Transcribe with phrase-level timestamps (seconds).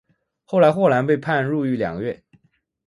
[0.45, 2.23] 后来霍兰被判入狱两个月。